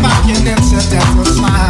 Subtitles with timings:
[0.00, 1.61] mocking incidental smile.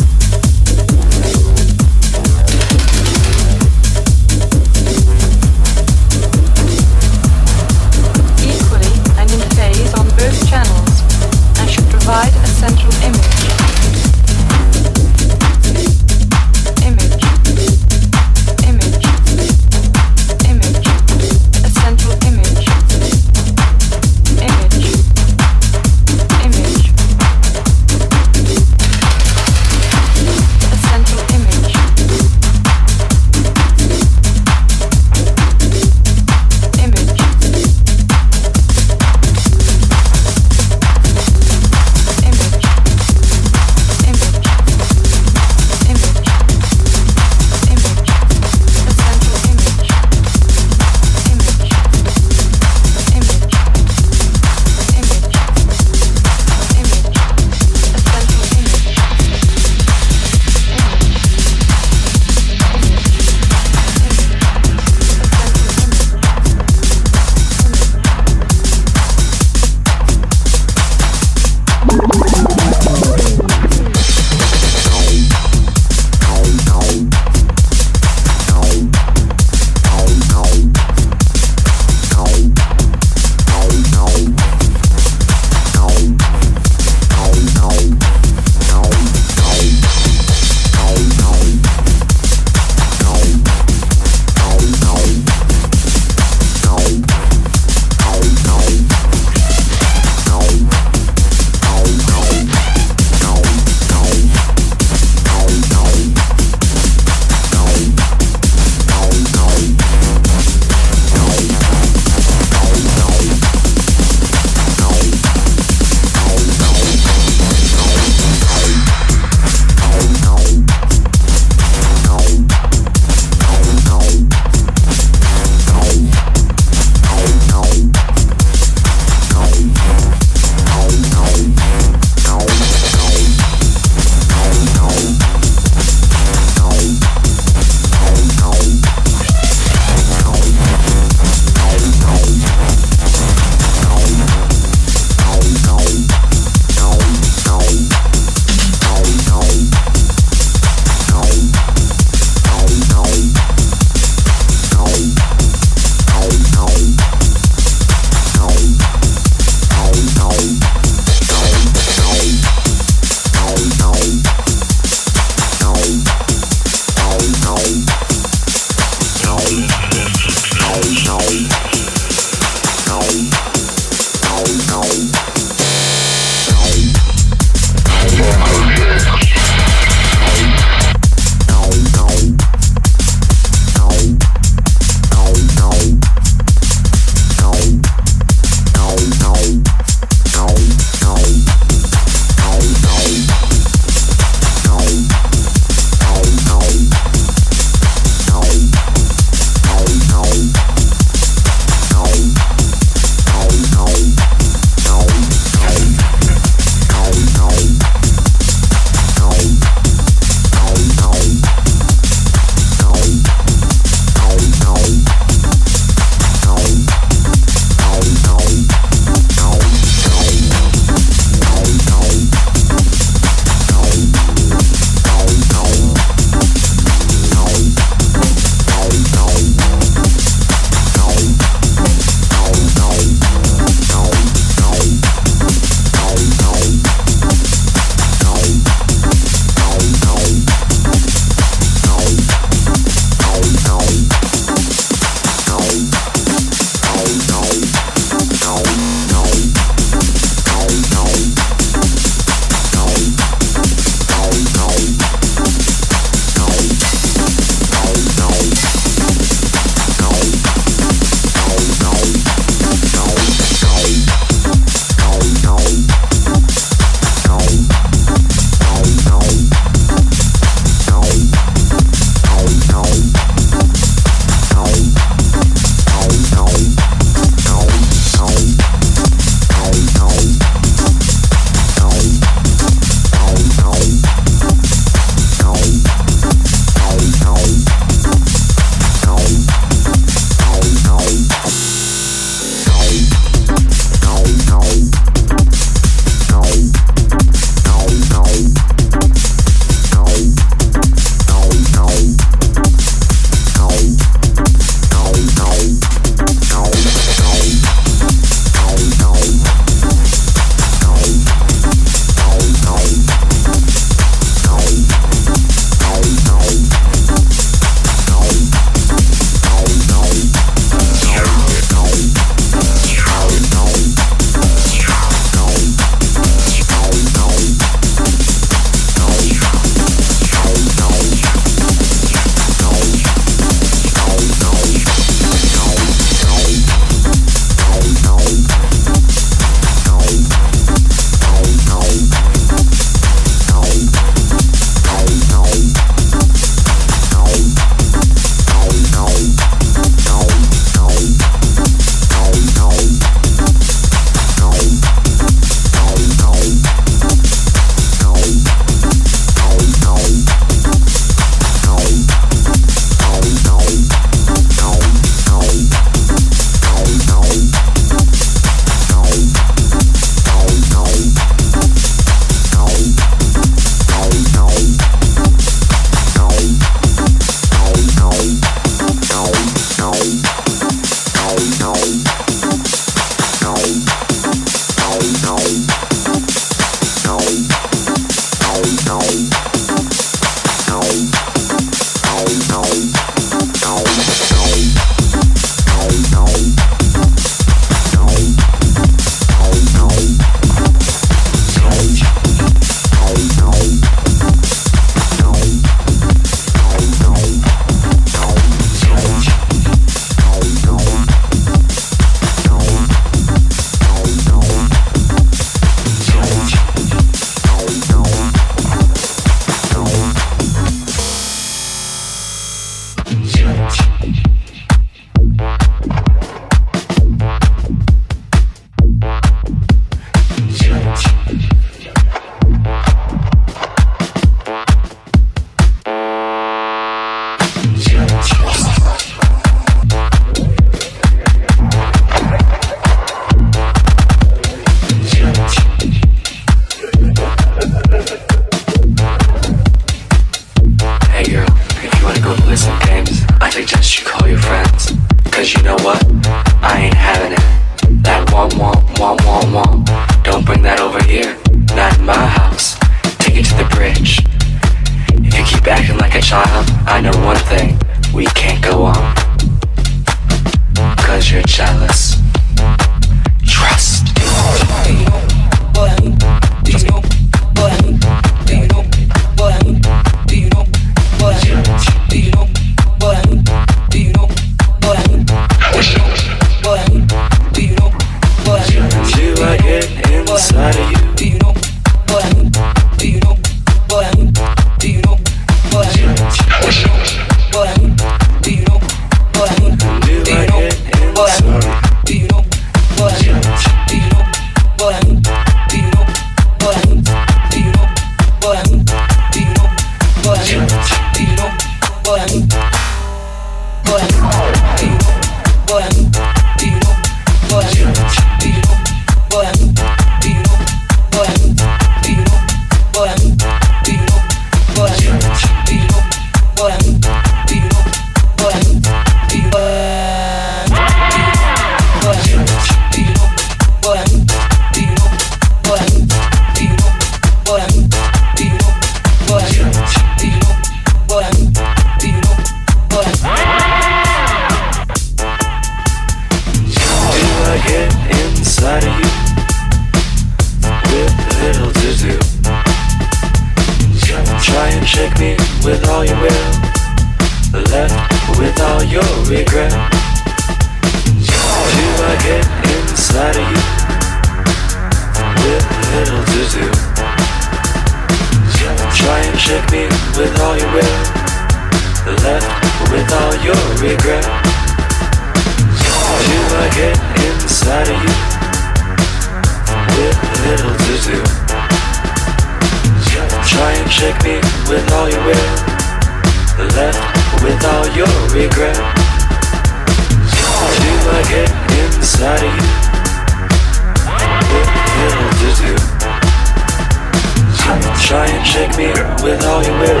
[598.48, 598.88] Shake me
[599.22, 600.00] with all your will.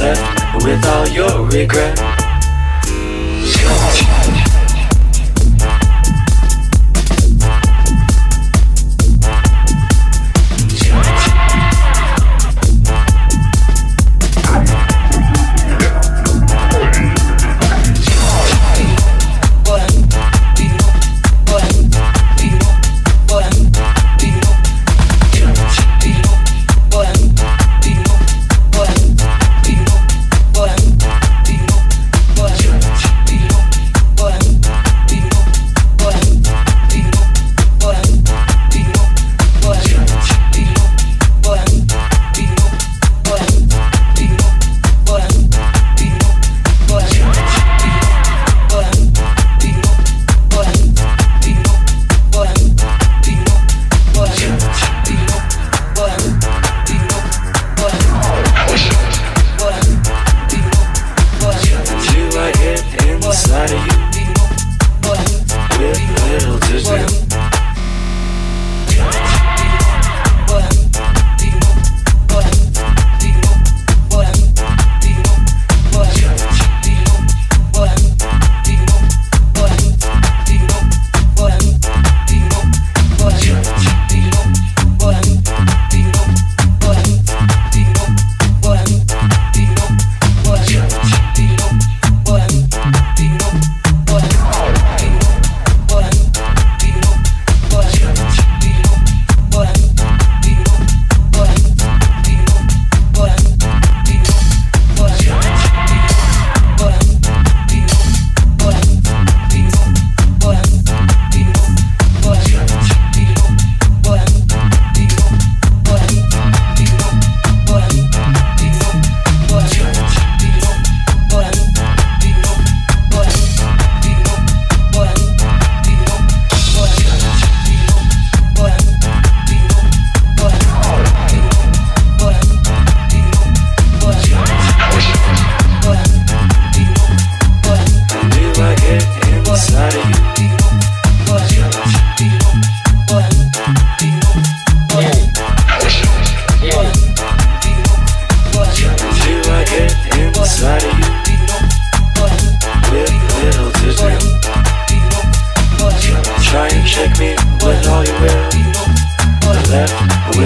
[0.00, 1.98] Left with all your regret.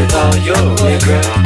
[0.02, 1.41] With all your regret.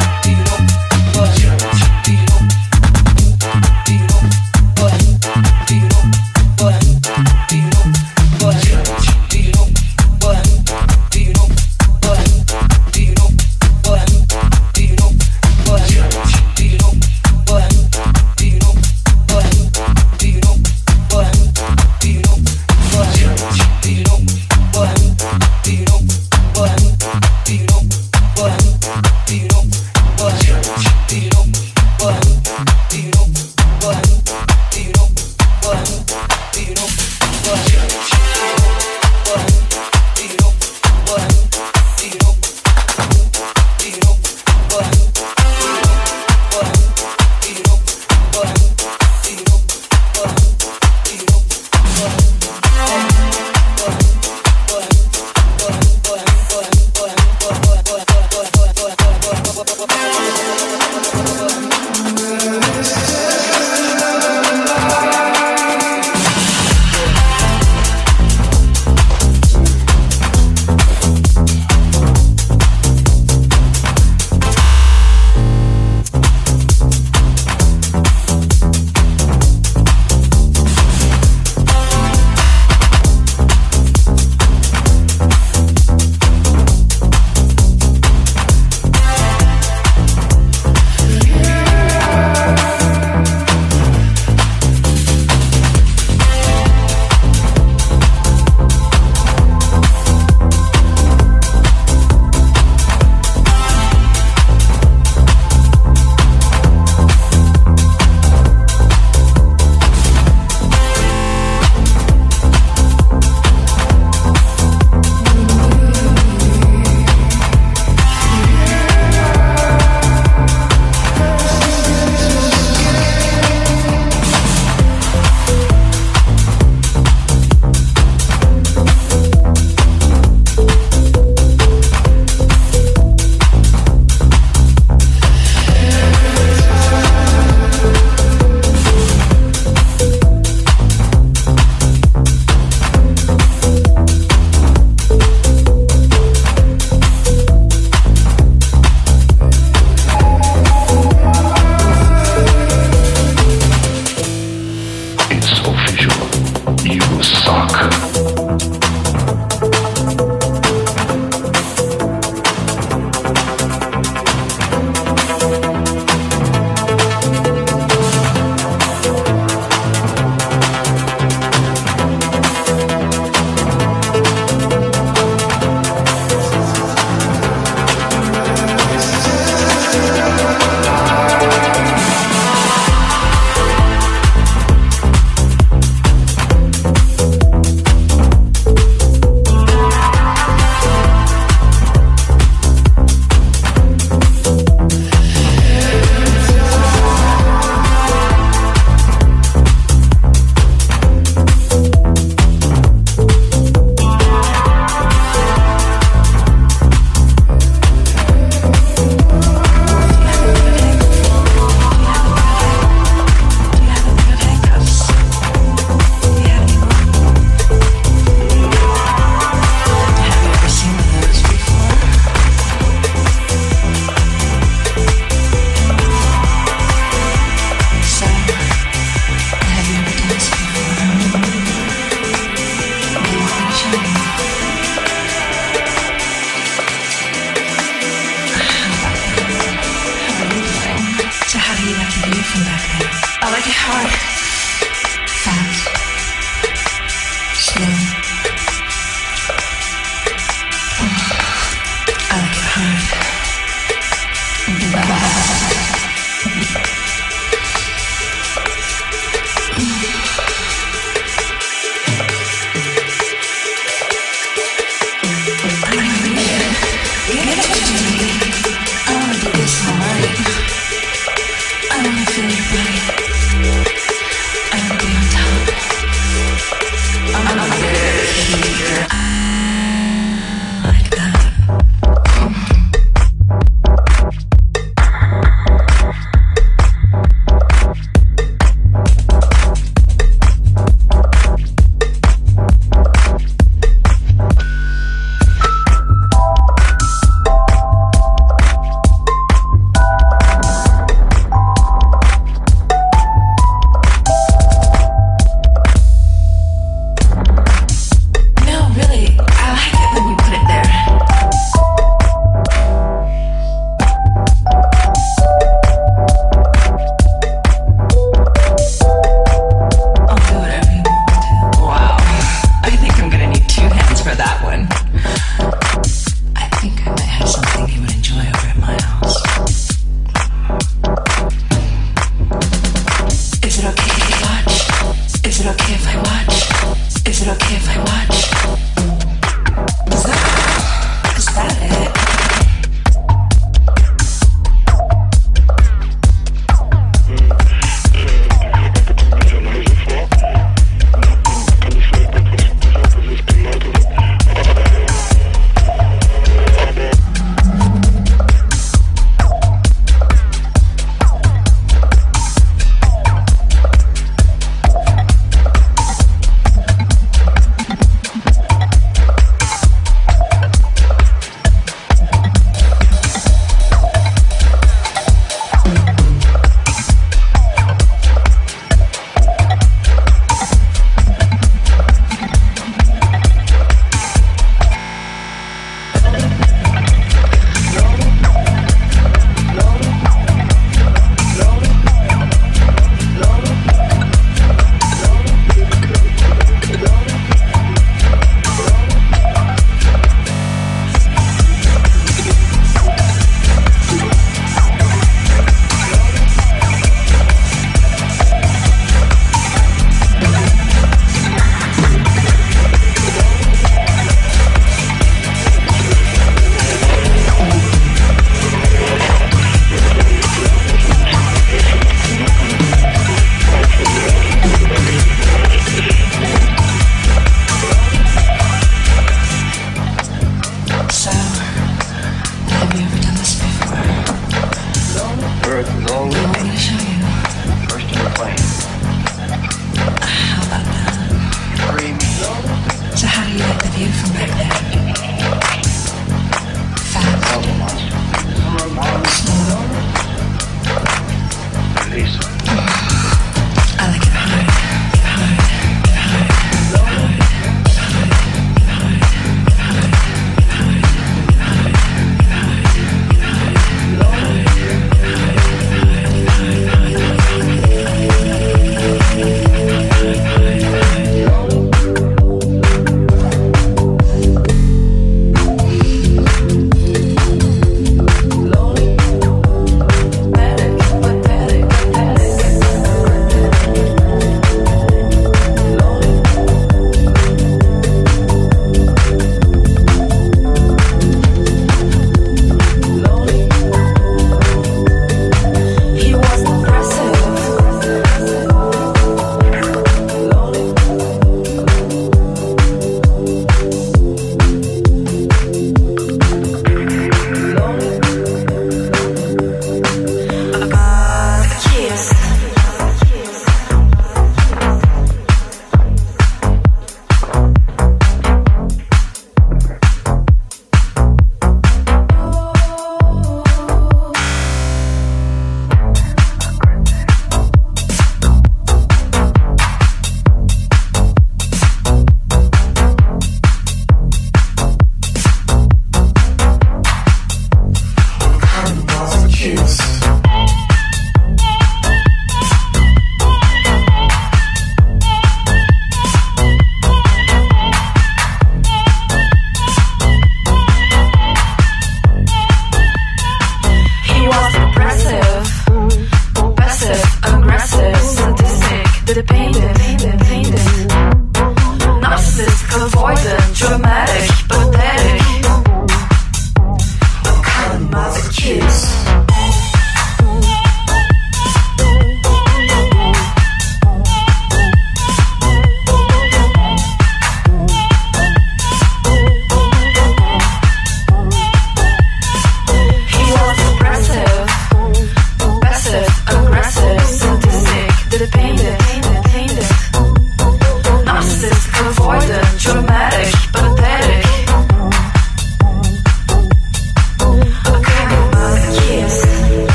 [443.97, 444.76] view from Baghdad.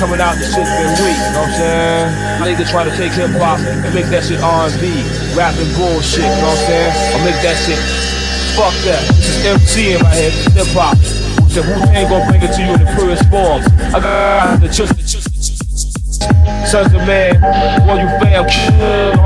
[0.00, 0.32] Coming out.
[0.40, 1.12] This shit's been weak.
[1.12, 2.40] You know what I'm saying?
[2.40, 5.04] I need to try to take hip hop and make that shit R&B,
[5.36, 6.24] rapping bullshit.
[6.24, 6.92] You know what I'm saying?
[7.12, 7.76] I'll make that shit.
[8.56, 9.04] Fuck that.
[9.12, 10.32] This is MC in my head.
[10.32, 10.96] This is hip hop.
[11.52, 13.60] So Wu Tang gonna bring it to you in the purest form.
[13.92, 15.30] I got the just, the the just.
[16.70, 17.34] Sunz of Man,
[17.88, 18.44] all you fam,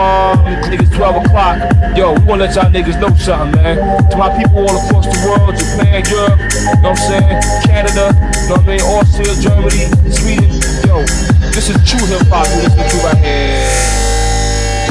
[0.01, 0.39] um,
[0.73, 1.59] niggas 12 o'clock.
[1.95, 3.77] Yo, we wanna let y'all niggas know something, man.
[4.11, 7.43] To my people all across the world, Japan, Europe, you know what I'm saying?
[7.69, 8.81] Canada, you know what I mean?
[8.81, 10.64] Austria, Germany, Sweden.
[10.95, 11.03] Yo,
[11.51, 13.67] this is true hip hop you listen to right here.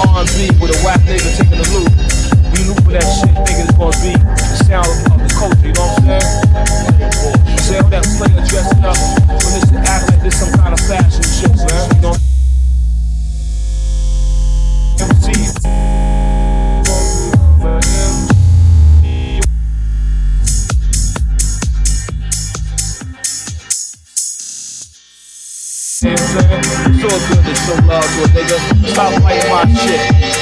[0.03, 1.87] R&B with a whack nigga taking the loop.
[2.51, 5.71] We loop for that shit, thinking it's gonna be the sound of the culture, you
[5.71, 7.57] know what I'm saying?
[7.63, 8.99] Say all that player dressing up
[9.31, 11.95] when this act like this some kind of fashion shit, man.
[11.95, 12.32] You know?
[27.65, 28.57] Show love to a nigga.
[28.89, 30.32] Stop fighting my shit.